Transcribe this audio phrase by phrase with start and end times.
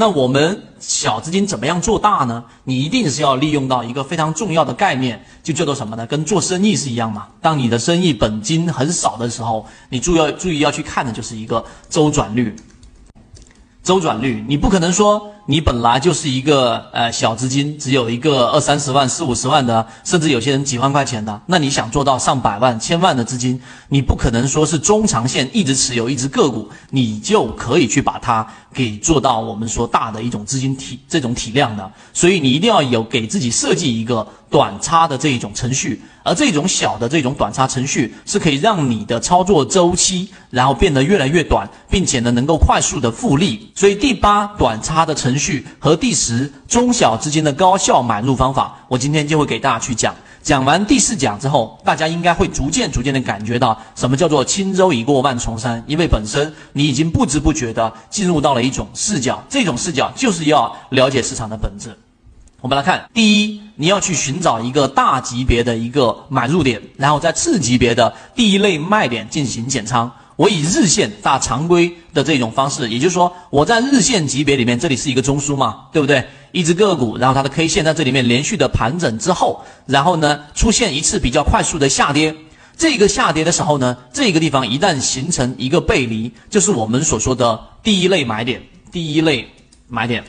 [0.00, 2.44] 那我们小资金怎么样做大呢？
[2.62, 6.06] 你一定是要利用到一个非常重要的概念，就叫做什么呢？
[6.06, 7.26] 跟做生意是一样嘛。
[7.40, 12.54] 当你的生意本金很少的时候，你注要注意要去看的就是一个周转率。
[13.82, 23.58] 周转率，你不可能说你本来就是一个呃小资金，只有一个二三十万、四五十万的，甚至有些人几万块钱的，那你想做到上百万、千万的资金，
[23.88, 31.90] 你不可能说是中长线一直持有一只个股，你就可以去把它给做到我们说大的一种资金体这种体量的。
[32.12, 36.02] 所以你一定要有给自己设计一个短差的这一种程序。
[36.24, 43.72] 而这种小的这种短差程序是可以让你的操作周期，然后变得越来越短，并且呢能够快速的复利。
[43.74, 50.14] 所以第八短差的程序序和第十中小资金的高效买入方法，我今天就会给大家去讲。
[50.40, 61.94] 讲完第四讲之后，大家应该会逐渐逐渐的感觉到什么叫做轻舟已过万重山，因为本身你已经不知不觉的进入到了一种视角，这种视角就是要了解市场的本质。
[62.60, 70.10] 我们来看，第一，你要去寻找一个大级别的一个买入点，然后在次级别的第一类卖点进行减仓。
[70.38, 76.24] 我以日线大常规的这种方式，也就是说，我在日线级别里面，这里是一个中枢嘛，对不对？
[76.52, 82.32] 一只个股，然后它的 K 线在这里面连续的盘整之后，然后呢出现一次比较快速的下跌。
[82.76, 88.62] 这个下跌的时候呢，这个地方一旦形成一个背离，就是我们所说的第一类买点。
[88.92, 89.48] 第一类
[89.88, 90.22] 买点。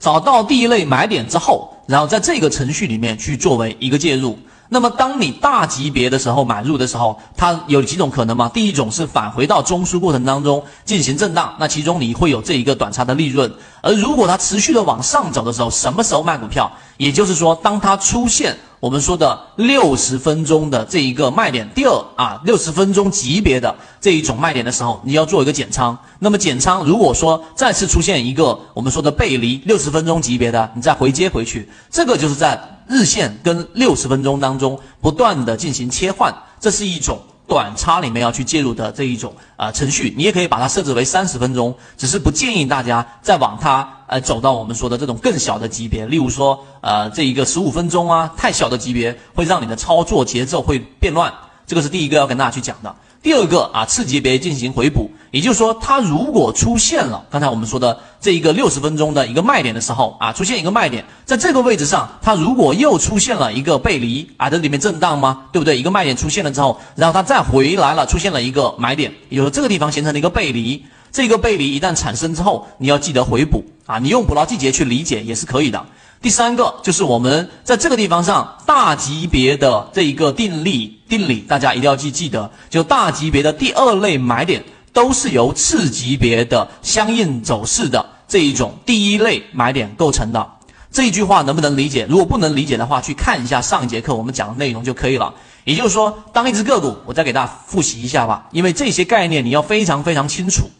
[0.00, 4.36] 找到第一类买点之后，然后在这个程序里面去作为一个介入。
[4.68, 8.50] 那么，当你大级别的时候买入的时候，它有几种可能吗？
[8.52, 13.52] 第一种是返回到中枢过程当中进行震荡，那其中你会有这一个短差的利润。
[13.82, 16.70] 而如果它持续的往上走的时候，什么时候卖股票？
[16.96, 18.56] 也就是说，当它出现。
[18.84, 25.96] 我们说的六十分钟的这一个卖点，第二啊，六十分钟级别的这一种卖点的时候，你要做一个减仓。
[26.18, 37.18] 那么减仓，如果说再次出现一个我们说的背离，六十分钟级别的，你再回接回去，这个就是在日线跟六十分钟当中不断的进行切换，这是一种。
[37.46, 51.32] 短差里面要去介入的这一种啊程序，你也可以把它设置为三十分钟，只是不建议大家再往它呃走到我们说的这种更小的级别，例如说呃这一个十五分钟啊，太小的级别会让你的操作节奏会变乱，
[51.66, 52.94] 这个是第一个要跟大家去讲的。
[53.24, 65.44] 第二个啊，次级别进行回补，也就是说，它如果出现了刚才我们说的这一个六十分钟的一个卖点的时候啊，出现一个卖点，在这个位置上，它如果又出现了一个背离啊，这里面震荡吗？
[65.52, 65.78] 对不对？
[65.78, 75.82] 一个卖点出现了之后，然后它再回来了，出现了一个买点，也就是这个地方形成了一个背离，这个背离一旦产生之后，你要记得回补啊，你用捕捞季节去理解也是可以的。
[76.24, 90.50] 第三个就是我们在这个地方上大级别的这一个定力定理，大家一定要记记得，就大级别的第二类买点都是由次级别的相应走势的这一种第一类买点构成的。
[90.90, 92.06] 这一句话能不能理解？
[92.08, 95.34] 如果不能理解的话，去看一下上一节课我们讲的内容就可以了。
[95.64, 100.70] 也就是说，当一只个股，我再给大家复习一下吧，因为这些概念你要非常非常清楚，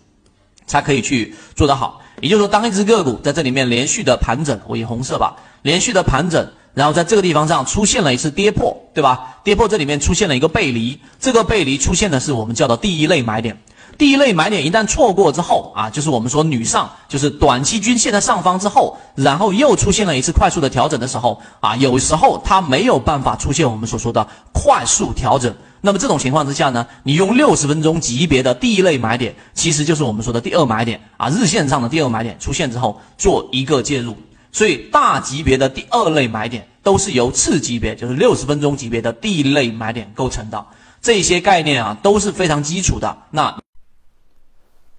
[0.66, 2.00] 才可以去做得好。
[2.20, 9.38] 也就是说，当一只个股在这里面连续的盘整，我以红色吧，连续的盘整，然后在这个地方上出现了一次跌破，对吧？
[9.44, 13.60] 跌破这里面出现了一个背离，这个背离出现的是我们叫做第一类买点。
[13.96, 25.54] 第一类买点一旦错过之后啊，就是我们说女上，就是短期均线的上方之后，然后又出现了一次快速的调整的时候啊，有时候它没有办法出现我们所说的快速调整。
[25.80, 34.16] 那么这种情况之下呢，你用六十分钟级别的第一类买点，其实就是我们说的第二买点啊，日线上的第二买点出现之后做一个介入。
[34.50, 40.64] 所以大级别的第二类买点都是由次级别，就是六十分钟级别的第一类买点构成的。
[41.02, 43.18] 这些概念啊都是非常基础的。
[43.30, 43.54] 那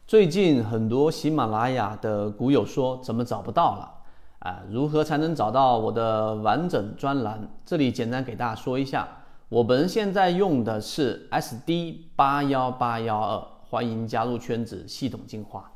[0.08, 3.92] 最近很多喜马拉雅的股友说怎么找不到了
[4.38, 4.62] 啊？
[4.70, 7.50] 如何才能找到我的完整专栏？
[7.66, 9.08] 这里简单给大家说一下。
[9.50, 15.72] 我们现在用的是 SD 八幺八幺二，欢迎加入圈子，系统进化。